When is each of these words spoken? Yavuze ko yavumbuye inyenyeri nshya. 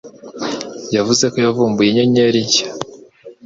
Yavuze 0.95 1.23
ko 1.31 1.37
yavumbuye 1.45 1.87
inyenyeri 1.89 2.39
nshya. 2.47 2.67